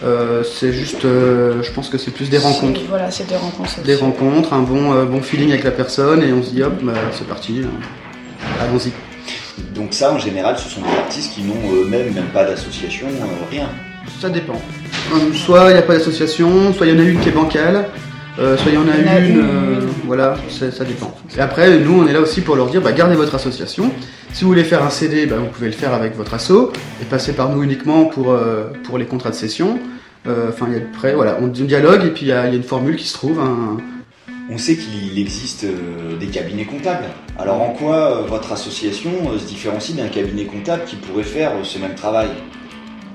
Euh, 0.04 0.44
c'est 0.44 0.74
juste, 0.74 1.06
euh, 1.06 1.62
je 1.62 1.72
pense 1.72 1.88
que 1.90 2.00
c'est 2.00 2.10
plus 2.10 2.28
des 2.32 2.40
rencontres. 2.40 2.82
Voilà, 2.90 3.12
c'est 3.12 3.28
des 3.30 3.36
rencontres. 3.36 3.80
Des 3.84 3.94
rencontres, 3.96 4.54
un 4.54 4.62
bon, 4.64 4.92
euh, 4.94 5.06
bon 5.06 5.22
feeling 5.22 5.52
avec 5.52 5.64
la 5.64 5.70
personne 5.70 6.24
et 6.24 6.34
on 6.34 6.42
se 6.42 6.50
dit 6.50 6.64
hop, 6.64 6.74
bah, 6.82 6.94
c'est 7.12 7.28
parti, 7.28 7.60
euh, 7.62 7.66
allons-y. 8.64 8.92
Donc 9.76 9.94
ça, 9.94 10.14
en 10.14 10.18
général, 10.20 10.58
ce 10.58 10.70
sont 10.70 10.82
des 10.82 10.98
artistes 10.98 11.34
qui 11.36 11.42
n'ont 11.44 11.54
eux-mêmes 11.74 12.14
même 12.14 12.30
pas 12.34 12.44
d'association, 12.46 13.08
euh, 13.08 13.26
rien. 13.52 13.70
Ça 14.20 14.30
dépend. 14.30 14.60
Euh, 15.14 15.34
Soit 15.34 15.70
il 15.70 15.74
n'y 15.74 15.80
a 15.80 15.84
pas 15.84 15.94
d'association, 15.94 16.74
soit 16.74 16.88
il 16.88 16.94
y 16.94 16.96
en 16.96 17.00
a 17.00 17.04
une 17.06 17.20
qui 17.20 17.30
est 17.30 17.34
bancale, 17.34 17.86
euh, 18.40 18.58
soit 18.58 18.72
il 18.72 18.76
y 18.76 18.78
en 18.78 18.88
a 18.88 18.96
Il 18.98 19.06
y 19.06 19.10
en 19.10 19.14
a 19.14 19.20
une, 19.20 19.40
euh, 19.40 19.80
voilà, 20.06 20.36
ça 20.50 20.84
dépend. 20.86 21.14
Et 21.38 21.40
après, 21.42 21.78
nous, 21.80 22.02
on 22.02 22.08
est 22.08 22.14
là 22.14 22.22
aussi 22.22 22.42
pour 22.42 22.56
leur 22.56 22.68
dire, 22.68 22.82
bah, 22.82 22.92
gardez 22.94 23.16
votre 23.16 23.36
association. 23.36 23.92
Si 24.34 24.44
vous 24.44 24.50
voulez 24.50 24.64
faire 24.64 24.84
un 24.84 24.90
CD, 24.90 25.26
bah, 25.26 25.36
vous 25.40 25.48
pouvez 25.48 25.68
le 25.68 25.74
faire 25.74 25.94
avec 25.94 26.16
votre 26.16 26.34
asso 26.34 26.72
et 27.02 27.06
passer 27.06 27.34
par 27.34 27.50
nous 27.50 27.64
uniquement 27.64 28.06
pour, 28.06 28.32
euh, 28.32 28.66
pour 28.86 28.98
les 28.98 29.06
contrats 29.06 29.30
de 29.32 29.36
session. 29.36 29.80
Euh, 30.28 30.50
Enfin, 30.50 30.68
il 30.70 30.74
y 30.74 30.78
a 30.78 30.84
après, 30.84 31.14
voilà, 31.14 31.38
on 31.42 31.48
dialogue 31.48 32.06
et 32.06 32.10
puis 32.10 32.24
il 32.24 32.28
y, 32.30 32.32
a 32.32 32.46
il 32.48 32.52
y 32.52 32.54
a 32.54 32.58
une 32.58 32.64
formule 32.64 32.96
qui 32.96 33.08
se 33.08 33.14
trouve. 33.14 33.40
un- 33.40 33.78
On 34.54 34.58
sait 34.58 34.76
qu'il 34.76 35.18
existe 35.18 35.64
euh, 35.64 36.18
des 36.20 36.28
cabinets 36.28 36.66
comptables. 36.66 37.06
Alors 37.40 37.62
en 37.62 37.70
quoi 37.70 37.96
euh, 37.96 38.26
votre 38.26 38.52
association 38.52 39.10
euh, 39.32 39.40
se 39.40 39.46
différencie 39.46 39.96
d'un 39.96 40.10
cabinet 40.10 40.44
comptable 40.44 40.84
qui 40.86 40.98
pourrait 40.98 41.24
faire 41.24 41.54
ce 41.64 41.80
même 41.80 41.96
travail? 41.96 42.28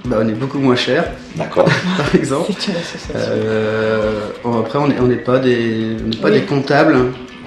Bah, 0.06 0.16
on 0.22 0.28
est 0.28 0.32
beaucoup 0.32 0.58
moins 0.58 0.76
cher, 0.76 1.04
D'accord. 1.34 1.68
par 1.98 2.14
exemple. 2.14 2.52
C'est 2.58 2.68
une 2.72 2.78
association. 2.78 3.10
Euh, 3.16 4.30
bon, 4.42 4.60
après, 4.60 4.78
on 4.78 4.86
n'est 4.88 4.98
on 4.98 5.08
pas, 5.24 5.38
des, 5.38 5.96
on 6.02 6.08
n'est 6.08 6.16
pas 6.16 6.28
Oui. 6.30 6.40
des 6.40 6.46
comptables. 6.46 6.96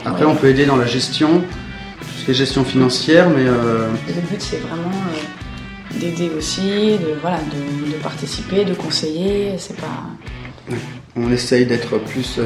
Après, 0.06 0.24
Oui. 0.24 0.32
on 0.32 0.36
peut 0.36 0.50
aider 0.50 0.68
dans 0.68 0.76
la 0.76 0.86
gestion, 0.86 1.40
tout 1.40 2.08
ce 2.20 2.26
qui 2.26 2.32
est 2.32 2.34
gestion 2.36 2.64
financière, 2.64 3.30
mais 3.32 3.46
euh, 3.48 3.88
le 4.08 4.22
but, 4.30 4.40
c'est 4.40 4.58
vraiment 4.58 4.92
euh, 4.92 6.00
d'aider 6.00 6.30
aussi, 6.38 6.98
de, 7.00 7.16
voilà, 7.22 7.40
de, 7.40 7.92
de 7.94 7.98
participer, 8.04 8.66
de 8.66 8.76
conseiller. 8.76 9.54
C'est 9.58 9.78
pas. 9.78 10.04
on 11.16 11.32
essaye 11.32 11.66
d'être 11.66 11.98
plus. 11.98 12.40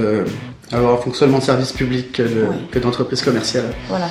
Avoir 0.78 0.94
un 0.96 1.02
fonctionnement 1.02 1.40
de 1.40 1.44
service 1.44 1.72
public 1.72 2.12
que 2.14 2.24
de- 2.24 2.46
Oui. 2.50 2.56
que 2.72 2.80
d'entreprise 2.80 3.22
commerciale. 3.22 3.66
Voilà. 3.90 4.10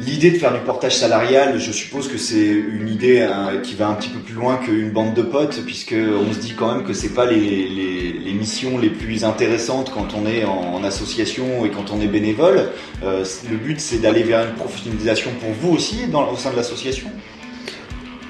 L'idée 0.00 0.30
de 0.30 0.38
faire 0.38 0.52
du 0.54 0.60
portage 0.60 0.96
salarial, 0.96 1.58
je 1.58 1.72
suppose 1.72 2.06
que 2.08 2.18
c'est 2.18 2.46
une 2.46 2.88
idée 2.88 3.20
hein, 3.20 3.54
qui 3.64 3.74
va 3.74 3.88
un 3.88 3.94
petit 3.94 4.08
peu 4.10 4.20
plus 4.20 4.34
loin 4.34 4.56
qu'une 4.64 4.90
bande 4.90 5.14
de 5.14 5.22
potes, 5.22 5.60
puisque 5.66 5.94
on 5.94 6.32
se 6.32 6.38
dit 6.38 6.54
quand 6.56 6.72
même 6.72 6.84
que 6.86 6.92
c'est 6.92 7.14
pas 7.14 7.26
les, 7.26 7.36
les, 7.68 8.12
les 8.24 8.32
missions 8.32 8.78
les 8.78 8.90
plus 8.90 9.24
intéressantes 9.24 9.90
quand 9.92 10.08
on 10.16 10.24
est 10.26 10.44
en, 10.44 10.74
en 10.76 10.84
association 10.84 11.64
et 11.66 11.70
quand 11.70 11.90
on 11.92 12.00
est 12.00 12.06
bénévole. 12.06 12.68
Euh, 13.02 13.24
le 13.50 13.56
but, 13.56 13.80
c'est 13.80 13.98
d'aller 13.98 14.22
vers 14.22 14.46
une 14.48 14.54
professionnalisation 14.54 15.30
pour 15.40 15.50
vous 15.60 15.74
aussi 15.76 16.06
dans, 16.06 16.30
au 16.30 16.36
sein 16.36 16.52
de 16.52 16.56
l'association? 16.56 17.08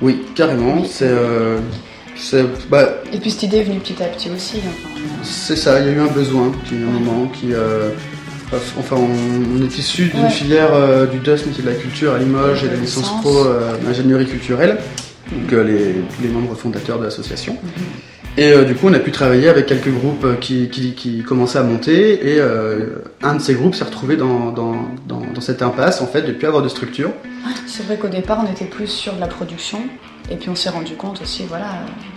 Oui, 0.00 0.22
carrément. 0.34 0.84
C'est. 0.84 1.04
euh, 1.06 1.58
c'est 1.58 1.87
bah, 2.70 2.88
Et 3.12 3.18
puis 3.18 3.30
cette 3.30 3.44
idée 3.44 3.58
est 3.58 3.62
venue 3.64 3.78
petit 3.80 4.02
à 4.02 4.06
petit 4.06 4.30
aussi. 4.30 4.58
Enfin, 4.58 4.88
a- 4.94 5.24
c'est 5.24 5.56
ça, 5.56 5.80
il 5.80 5.86
y 5.86 5.88
a 5.88 5.92
eu 5.92 6.00
un 6.00 6.06
besoin, 6.06 6.52
qui, 6.66 6.74
un 6.74 6.78
moment, 7.00 7.26
qui. 7.28 7.52
euh, 7.52 7.90
enfin, 8.78 8.96
on, 8.96 9.58
on 9.58 9.62
est 9.64 9.78
issu 9.78 10.06
d'une 10.06 10.24
Ouais. 10.24 10.30
filière 10.30 10.70
euh, 10.74 11.06
du 11.06 11.18
DOS, 11.18 11.46
métier 11.46 11.62
de 11.64 11.68
la 11.68 11.74
culture 11.74 12.12
à 12.14 12.18
Limoges 12.18 12.64
et 12.64 12.68
de 12.68 12.74
la 12.74 12.80
licence 12.80 13.10
pro 13.20 13.44
euh, 13.46 13.72
ingénierie 13.88 14.26
culturelle, 14.26 14.78
donc 15.32 15.52
euh, 15.52 15.62
les, 15.64 15.92
tous 16.16 16.22
les 16.22 16.28
membres 16.28 16.54
fondateurs 16.54 16.98
de 16.98 17.04
l'association. 17.04 17.56
Et 18.36 18.52
euh, 18.52 18.64
du 18.64 18.74
coup, 18.76 18.86
on 18.88 18.94
a 18.94 19.00
pu 19.00 19.10
travailler 19.10 19.48
avec 19.48 19.66
quelques 19.66 19.90
groupes 19.92 20.38
qui, 20.40 20.68
qui, 20.68 20.92
qui 20.92 21.22
commençaient 21.24 21.58
à 21.58 21.64
monter, 21.64 22.34
et 22.34 22.40
un 23.22 23.34
de 23.34 23.40
ces 23.40 23.54
groupes 23.54 23.74
s'est 23.74 23.84
retrouvé 23.84 24.16
dans, 24.16 24.52
dans, 24.52 24.76
dans, 25.08 25.22
dans 25.34 25.40
cette 25.40 25.60
impasse, 25.60 26.00
en 26.00 26.06
fait, 26.06 26.22
de 26.22 26.30
plus 26.32 26.46
avoir 26.46 26.62
de 26.62 26.68
structure. 26.68 27.10
C'est 27.66 27.84
vrai 27.84 27.96
qu'au 27.96 28.08
départ, 28.08 28.44
on 28.46 28.52
était 28.52 28.64
plus 28.66 28.86
sur 28.86 29.14
de 29.14 29.20
la 29.20 29.26
production. 29.26 29.80
Et 30.30 30.36
puis 30.36 30.50
on 30.50 30.54
s'est 30.54 30.68
rendu 30.70 30.94
compte 30.94 31.22
aussi, 31.22 31.44
voilà, 31.48 31.66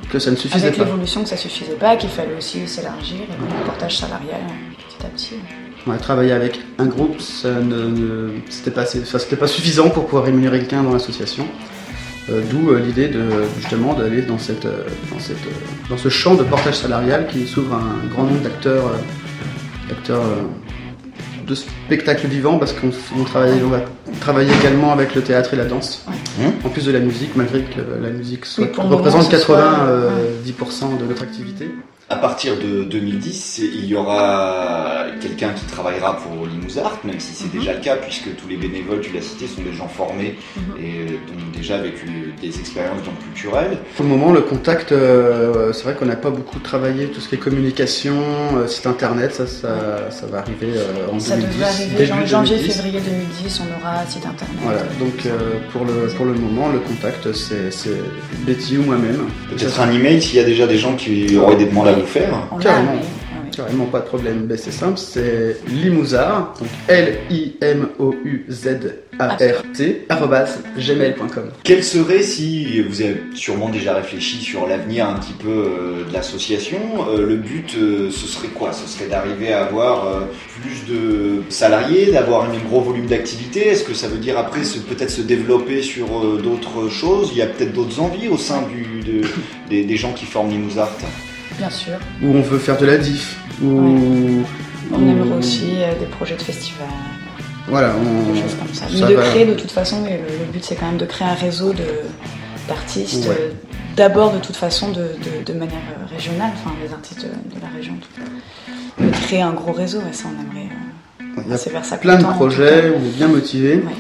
que 0.10 0.20
ça 0.20 0.32
ne 0.32 0.36
suffisait 0.36 0.68
avec 0.68 0.78
l'évolution 0.78 1.24
que 1.24 1.30
ça 1.30 1.38
suffisait 1.38 1.74
pas, 1.76 1.96
qu'il 1.96 2.10
fallait 2.10 2.36
aussi 2.38 2.68
s'élargir 2.68 3.22
et 3.22 3.42
donc 3.42 3.50
le 3.60 3.66
portage 3.66 3.98
salarial 3.98 4.42
euh, 4.42 4.98
petit 4.98 5.06
à 5.06 5.10
petit. 5.10 5.36
Travaillé 6.00 6.32
avec 6.34 6.60
un 6.78 6.86
groupe, 6.86 7.20
ça 7.22 7.50
ne, 7.54 7.88
ne- 7.88 8.32
c'était 8.50 8.70
pas, 8.72 8.84
pas 8.84 9.48
suffisant 9.48 9.90
pour 9.90 10.06
pouvoir 10.06 10.26
rémunérer 10.26 10.60
quelqu'un 10.60 10.84
dans 10.84 10.94
l'association. 10.94 11.48
Euh, 12.30 12.42
D'où 12.52 12.70
euh, 12.70 12.80
l'idée 12.80 13.08
de 13.08 13.24
justement 13.58 13.94
d'aller 13.96 14.22
dans 14.22 14.38
cette, 14.38 14.66
euh, 14.66 14.84
dans 15.12 15.20
cette, 15.20 15.38
dans 15.90 15.98
ce 15.98 16.10
champ 16.10 16.36
de 16.36 16.44
portage 16.44 16.76
salarial 16.76 17.28
qui 17.28 17.48
s'ouvre 17.48 17.74
à 17.74 17.78
un 17.80 18.08
grand 18.14 18.24
nombre 18.26 18.42
d'acteurs, 18.42 18.92
de 21.52 21.56
spectacles 21.56 22.28
vivants 22.28 22.58
parce 22.58 22.72
qu'on 22.74 22.92
on 23.20 23.24
travaille, 23.26 23.62
on 23.64 23.70
va 23.70 23.82
travailler 24.22 24.52
également 24.62 24.92
avec 24.94 25.14
le 25.16 25.22
théâtre 25.22 25.54
et 25.54 25.58
la 25.58 25.66
danse. 25.66 26.06
Ouais. 26.08 26.46
En 26.66 26.70
plus 26.70 26.86
de 26.86 26.92
la 26.92 27.00
musique, 27.00 27.36
malgré 27.36 27.62
que 27.62 27.80
la 28.02 28.10
musique 28.10 28.46
soit- 28.46 28.66
Oui, 28.66 28.72
représente 28.78 29.24
moment, 29.24 29.32
ce 29.32 29.38
soit, 29.38 29.58
80 29.58 29.86
euh, 29.88 30.10
10% 30.46 30.98
de 31.00 31.06
notre 31.06 31.22
activité. 31.24 31.70
À 32.10 32.16
partir 32.16 32.54
de 32.58 32.84
2010, 32.84 33.62
il 33.74 33.86
y 33.86 33.96
aura 33.96 34.91
quelqu'un 35.20 35.50
qui 35.54 35.66
travaillera 35.66 36.18
pour 36.18 36.46
Limousin, 36.46 36.84
même 37.04 37.20
si 37.20 37.34
c'est 37.34 37.52
Mhm. 37.54 37.60
déjà 37.60 37.74
le 37.74 37.80
cas, 37.82 37.96
puisque 37.98 38.36
tous 38.36 38.48
les 38.48 38.58
bénévoles, 38.58 39.02
tu 39.02 39.12
l'as 39.14 39.22
cité, 39.22 39.48
sont 39.48 39.62
des 39.62 39.74
gens 39.74 39.88
formés 39.88 40.36
Mhm. 40.56 40.64
et 40.84 40.90
euh, 41.02 41.06
donc 41.28 41.52
déjà 41.58 41.76
avec 41.76 41.94
euh, 41.96 42.32
des 42.42 42.60
expériences 42.60 43.04
dans 43.04 43.12
le 43.12 43.24
culturel. 43.26 43.78
Pour 43.96 44.04
le 44.06 44.10
moment, 44.12 44.32
le 44.32 44.42
contact, 44.42 44.92
euh, 44.92 45.72
c'est 45.74 45.84
vrai 45.84 45.94
qu'on 45.96 46.06
n'a 46.06 46.16
pas 46.16 46.30
beaucoup 46.30 46.60
travaillé 46.60 47.08
tout 47.08 47.20
ce 47.22 47.30
qui 47.30 47.36
est 47.36 47.38
communication, 47.38 48.16
euh, 48.56 48.68
site 48.68 48.88
internet, 48.88 49.34
ça, 49.34 49.48
ça, 49.48 50.10
ça 50.12 50.26
va 50.28 50.40
arriver 50.40 50.74
euh, 50.76 51.12
en 51.12 51.20
Ça 51.20 51.36
2010. 51.36 51.54
devrait 51.58 51.70
arriver 52.12 52.26
janvier, 52.28 52.56
2010. 52.58 52.74
février 52.76 53.00
2010, 53.02 53.62
on 53.62 53.82
aura 53.82 54.02
un 54.02 54.06
site 54.08 54.26
internet. 54.26 54.56
Voilà, 54.62 54.82
donc 55.00 55.26
euh, 55.26 55.38
pour, 55.72 55.86
le, 55.86 56.08
pour 56.16 56.26
le 56.26 56.34
moment, 56.34 56.70
le 56.70 56.80
contact, 56.80 57.32
c'est 57.34 57.72
Betty 58.46 58.78
ou 58.78 58.84
moi-même. 58.84 59.28
Peut-être 59.50 59.80
un 59.82 59.92
email 59.92 60.22
s'il 60.22 60.38
y 60.38 60.40
a 60.40 60.44
déjà 60.46 60.68
des 60.68 60.78
gens 60.78 60.96
qui 60.96 61.38
auraient 61.38 61.56
des 61.56 61.66
demandes 61.66 61.88
à 61.88 61.94
vous 61.94 62.06
faire. 62.06 62.30
On 62.52 62.58
l'a, 62.58 62.64
Carrément. 62.64 62.94
Carrément 63.62 63.86
pas 63.86 64.00
de 64.00 64.06
problème, 64.06 64.48
Ben, 64.48 64.58
c'est 64.58 64.72
simple, 64.72 64.98
c'est 64.98 65.58
Limouzard, 65.68 66.56
donc 66.60 66.68
L-I-M-O-U-Z-A-R-T, 66.88 67.58
gmail.com. 70.78 71.52
Quel 71.64 71.84
serait, 71.84 72.24
si 72.24 72.82
vous 72.82 73.04
avez 73.04 73.22
sûrement 73.36 73.70
déjà 73.70 73.94
réfléchi 73.94 74.38
sur 74.38 74.68
l'avenir 74.68 75.08
un 75.08 75.14
petit 75.14 75.34
peu 75.34 75.50
euh, 75.50 76.06
de 76.10 76.14
l'association, 76.14 76.80
euh, 77.10 77.28
le 77.28 77.36
but, 77.36 77.76
euh, 77.78 78.10
ce 78.10 78.26
serait 78.26 78.48
quoi? 78.48 78.74
Ce 78.74 78.88
serait 78.88 79.08
d'arriver 79.08 79.54
à 79.54 79.66
avoir 79.66 80.24
plus 80.62 80.86
de 80.92 81.44
salariés, 81.50 82.12
d'avoir 82.12 82.50
un 82.50 82.58
gros 82.68 82.82
volume 82.82 83.06
d'activité 83.06 83.68
Est-ce 83.68 83.84
que 83.84 83.94
ça 83.94 84.08
veut 84.08 84.18
dire 84.18 84.40
après 84.40 84.62
peut-être 84.90 85.12
se 85.12 85.22
développer 85.22 85.84
sur 85.84 86.08
d'autres 86.42 86.90
choses? 86.90 87.30
Il 87.32 87.38
y 87.38 87.44
a 87.44 87.48
peut-être 87.48 87.74
d'autres 87.74 88.00
envies 88.00 88.28
au 88.28 88.38
sein 88.38 88.64
des, 89.70 89.84
des 89.84 89.98
gens 89.98 90.14
qui 90.14 90.26
forment 90.26 90.50
Limousin? 90.50 90.88
Bien 91.62 91.70
sûr. 91.70 91.94
Où 92.24 92.36
on 92.36 92.42
veut 92.42 92.58
faire 92.58 92.76
de 92.80 92.88
la 92.88 92.98
diff. 92.98 93.38
On 93.64 94.44
aimerait 95.08 95.38
aussi 95.38 95.74
euh, 95.78 95.94
des 96.00 96.08
projets 96.08 96.36
de 96.36 96.42
festival, 96.42 96.88
Voilà, 97.68 97.94
on... 97.96 98.34
des 98.34 98.42
choses 98.42 98.56
comme 98.56 98.74
ça. 98.74 98.86
ça 98.88 99.06
Mais 99.06 99.12
de 99.12 99.16
va. 99.16 99.22
créer 99.30 99.46
de 99.46 99.54
toute 99.54 99.70
façon, 99.70 100.04
le, 100.04 100.52
but 100.52 100.64
c'est 100.66 100.74
quand 100.76 100.88
même 100.88 100.98
de 100.98 101.06
créer 101.06 101.28
un 101.28 101.36
réseau 101.36 101.72
d'artistes, 102.68 103.28
Ouais. 103.30 103.36
euh, 103.40 103.52
d'abord 103.96 104.34
de 104.34 104.40
toute 104.40 104.56
façon 104.56 104.90
de, 104.90 105.02
de- 105.04 105.44
de 105.46 105.54
manière 105.54 105.78
euh, 106.00 106.12
régionale, 106.12 106.50
enfin 106.56 106.74
les 106.84 106.92
artistes 106.92 107.22
de, 107.22 107.28
de 107.56 107.62
la 107.62 107.68
région. 107.78 107.94
tout 108.98 109.04
de 109.04 109.12
créer 109.12 109.44
un 109.44 109.54
gros 109.54 109.72
réseau, 109.72 110.00
ouais, 110.00 110.14
ça 110.14 110.26
on 110.30 110.42
aimerait. 110.42 110.70
Il 111.46 111.52
y 111.52 111.54
a 111.54 111.72
vers 111.72 111.86
ça 111.86 111.98
plein 111.98 112.14
le 112.14 112.18
de 112.18 112.24
temps, 112.24 112.34
projets, 112.34 112.92
on 112.96 113.06
est 113.06 113.16
bien 113.16 113.28
motivés. 113.28 113.76
Ouais. 113.76 113.94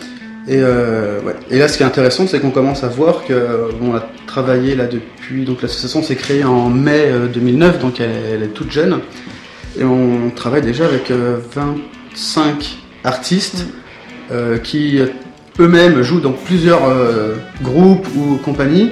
Et, 0.48 0.58
euh, 0.58 1.22
ouais. 1.22 1.36
et 1.50 1.60
là, 1.60 1.68
ce 1.68 1.78
qui 1.78 1.84
est 1.84 1.86
intéressant, 1.86 2.28
c'est 2.28 2.40
qu'on 2.40 2.52
commence 2.52 2.84
à 2.84 2.88
voir 2.88 3.26
que 3.26 3.70
on 3.82 3.96
a 3.96 4.04
travaillé 4.28 4.76
là 4.76 4.88
depuis. 4.88 5.46
Donc 5.46 5.62
l'association 5.62 6.02
s'est 6.02 6.16
créée 6.16 6.44
en 6.44 6.70
mai 6.70 7.12
2009, 7.34 7.80
donc 7.80 8.00
elle, 8.00 8.12
elle, 8.34 8.44
est 8.44 8.54
toute 8.54 8.72
jeune. 8.72 9.00
Et 9.80 9.84
on 9.84 10.32
travaille 10.36 10.62
déjà 10.62 10.86
avec 10.86 11.12
25 11.12 12.78
artistes 13.04 13.66
mm. 14.32 14.60
qui 14.64 15.00
eux-mêmes 15.60 16.02
jouent 16.02 16.20
dans 16.20 16.34
plusieurs 16.34 16.82
groupes 17.62 18.08
ou 18.18 18.38
compagnies. 18.38 18.92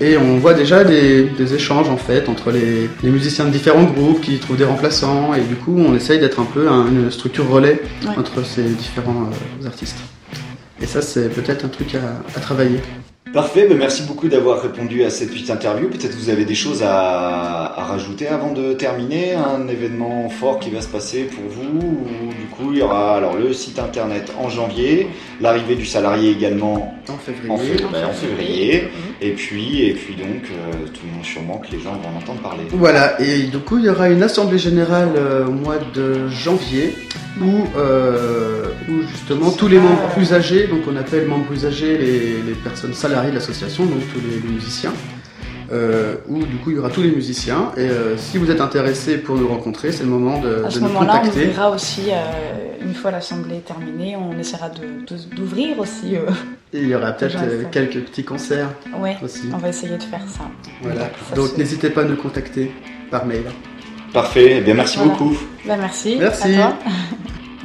Et 0.00 0.18
on 0.18 0.36
voit 0.36 0.52
déjà 0.52 0.84
des, 0.84 1.22
des, 1.22 1.54
échanges 1.54 1.88
en 1.88 1.96
fait 1.96 2.28
entre 2.28 2.50
les, 2.50 2.90
les, 3.02 3.10
musiciens 3.10 3.46
de 3.46 3.50
différents 3.50 3.84
groupes 3.84 4.20
qui 4.20 4.38
trouvent 4.38 4.58
des 4.58 4.64
remplaçants 4.64 5.32
et 5.32 5.40
du 5.40 5.54
coup 5.54 5.74
on 5.74 5.94
essaye 5.94 6.18
d'être 6.18 6.38
un 6.38 6.44
peu 6.44 6.68
une 6.68 7.10
structure 7.10 7.48
relais 7.48 7.80
ouais. 8.04 8.10
entre 8.18 8.44
ces 8.44 8.64
différents 8.64 9.30
euh, 9.62 9.66
artistes. 9.66 9.96
Et 10.80 10.86
ça 10.86 11.02
c'est 11.02 11.28
peut-être 11.28 11.64
un 11.64 11.68
truc 11.68 11.94
à, 11.94 12.22
à 12.36 12.40
travailler. 12.40 12.80
Parfait, 13.32 13.66
ben 13.68 13.76
merci 13.76 14.04
beaucoup 14.04 14.28
d'avoir 14.28 14.62
répondu 14.62 15.02
à 15.02 15.10
cette 15.10 15.30
petite 15.30 15.50
interview. 15.50 15.88
Peut-être 15.90 16.14
vous 16.14 16.30
avez 16.30 16.44
des 16.44 16.54
choses 16.54 16.82
à, 16.82 17.66
à, 17.76 17.84
rajouter 17.84 18.28
avant 18.28 18.52
de 18.52 18.72
terminer, 18.72 19.34
un 19.34 19.66
événement 19.68 20.28
fort 20.30 20.58
qui 20.60 20.70
va 20.70 20.80
se 20.80 20.88
passer 20.88 21.24
pour 21.24 21.44
vous. 21.50 21.76
Ou, 21.78 22.28
du 22.28 22.46
coup, 22.46 22.72
il 22.72 22.78
y 22.78 22.82
aura 22.82 23.16
alors 23.16 23.36
le 23.36 23.52
site 23.52 23.78
internet 23.78 24.32
en 24.38 24.48
janvier, 24.48 25.08
l'arrivée 25.40 25.74
du 25.74 25.84
salarié 25.84 26.30
également 26.30 26.94
en 27.08 27.18
février, 27.18 27.50
en, 27.50 27.58
février, 27.58 27.86
ben, 27.92 28.06
en 28.06 28.12
février. 28.12 28.88
Et 29.20 29.32
puis 29.32 29.82
et 29.82 29.94
puis 29.94 30.14
donc 30.14 30.44
euh, 30.50 30.86
tout 30.92 31.00
le 31.06 31.12
monde 31.12 31.24
sûrement 31.24 31.58
que 31.58 31.70
les 31.72 31.80
gens 31.80 31.92
vont 31.92 32.08
en 32.08 32.18
entendre 32.18 32.40
parler. 32.40 32.64
Voilà, 32.72 33.20
et 33.20 33.44
du 33.44 33.58
coup 33.58 33.78
il 33.78 33.84
y 33.84 33.88
aura 33.88 34.08
une 34.08 34.22
assemblée 34.22 34.58
générale 34.58 35.10
euh, 35.16 35.46
au 35.46 35.52
mois 35.52 35.78
de 35.94 36.28
janvier 36.28 36.94
où, 37.40 37.66
euh, 37.76 38.66
où 38.88 39.02
justement 39.02 39.50
tous 39.50 39.68
les 39.68 39.78
membres 39.78 40.32
âgés, 40.32 40.66
donc 40.66 40.80
on 40.90 40.96
appelle 40.96 41.26
membres 41.26 41.66
âgés 41.66 41.98
les, 41.98 42.42
les 42.42 42.54
personnes 42.62 42.94
salariées 42.94 43.30
de 43.30 43.36
l'association, 43.36 43.84
donc 43.84 44.00
tous 44.12 44.20
les 44.20 44.48
musiciens, 44.48 44.92
euh, 45.72 46.16
où 46.28 46.38
du 46.44 46.56
coup 46.56 46.70
il 46.70 46.76
y 46.76 46.78
aura 46.78 46.90
tous 46.90 47.02
les 47.02 47.10
musiciens. 47.10 47.72
Et 47.76 47.80
euh, 47.80 48.16
si 48.16 48.38
vous 48.38 48.50
êtes 48.50 48.60
intéressé 48.60 49.18
pour 49.18 49.36
nous 49.36 49.48
rencontrer, 49.48 49.92
c'est 49.92 50.04
le 50.04 50.10
moment 50.10 50.40
de, 50.40 50.64
à 50.64 50.70
ce 50.70 50.78
de 50.78 50.84
nous 50.84 50.88
moment-là, 50.90 51.18
contacter. 51.18 51.40
on 51.40 51.48
ouvrira 51.48 51.70
aussi, 51.70 52.02
euh, 52.10 52.84
une 52.84 52.94
fois 52.94 53.10
l'assemblée 53.10 53.58
terminée, 53.60 54.16
on 54.16 54.38
essaiera 54.38 54.70
d'ouvrir 55.36 55.78
aussi. 55.78 56.16
euh, 56.16 56.30
Et 56.72 56.78
il 56.80 56.88
y 56.88 56.94
aura 56.94 57.12
peut-être 57.12 57.36
euh, 57.42 57.64
quelques 57.70 58.00
petits 58.04 58.24
concerts 58.24 58.68
ouais, 59.00 59.16
aussi. 59.22 59.48
on 59.52 59.58
va 59.58 59.68
essayer 59.70 59.96
de 59.96 60.02
faire 60.02 60.22
ça. 60.28 60.44
Voilà. 60.82 61.10
Ça, 61.28 61.34
Donc 61.34 61.56
n'hésitez 61.56 61.90
pas 61.90 62.02
à 62.02 62.04
nous 62.04 62.16
contacter 62.16 62.70
par 63.10 63.26
mail. 63.26 63.42
Parfait, 64.12 64.56
eh 64.58 64.60
bien 64.60 64.74
merci 64.74 64.96
Voilà. 64.98 65.12
beaucoup. 65.12 65.36
Bah, 65.66 65.76
merci. 65.78 66.16
Merci. 66.18 66.54
À 66.54 66.68
toi. 66.68 66.78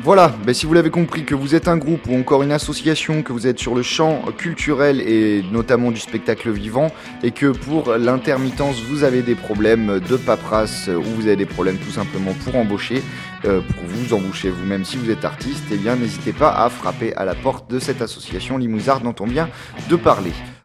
Voilà, 0.03 0.33
ben, 0.47 0.53
si 0.55 0.65
vous 0.65 0.73
l'avez 0.73 0.89
compris, 0.89 1.25
que 1.25 1.35
vous 1.35 1.53
êtes 1.53 1.67
un 1.67 1.77
groupe 1.77 2.07
ou 2.07 2.17
encore 2.17 2.41
une 2.41 2.51
association, 2.51 3.21
que 3.21 3.31
vous 3.31 3.45
êtes 3.45 3.59
sur 3.59 3.75
le 3.75 3.83
champ 3.83 4.23
culturel 4.35 4.99
et 4.99 5.43
notamment 5.51 5.91
du 5.91 5.99
spectacle 5.99 6.49
vivant, 6.49 6.91
et 7.21 7.29
que 7.29 7.51
pour 7.51 7.95
l'intermittence, 7.95 8.81
vous 8.81 9.03
avez 9.03 9.21
des 9.21 9.35
problèmes 9.35 9.99
de 9.99 10.17
paperasse 10.17 10.87
ou 10.87 11.03
vous 11.03 11.27
avez 11.27 11.35
des 11.35 11.45
problèmes 11.45 11.77
tout 11.77 11.91
simplement 11.91 12.33
pour 12.43 12.55
embaucher, 12.55 13.03
euh, 13.45 13.61
pour 13.61 13.83
vous 13.85 14.15
embaucher 14.15 14.49
vous-même 14.49 14.85
si 14.85 14.97
vous 14.97 15.11
êtes 15.11 15.23
artiste, 15.23 15.65
eh 15.71 15.77
bien 15.77 15.95
n'hésitez 15.95 16.33
pas 16.33 16.51
à 16.51 16.69
frapper 16.69 17.13
à 17.13 17.23
la 17.23 17.35
porte 17.35 17.69
de 17.69 17.77
cette 17.77 18.01
association 18.01 18.57
Limousard 18.57 19.01
dont 19.01 19.15
on 19.19 19.27
vient 19.27 19.49
de 19.87 19.95
parler. 19.95 20.31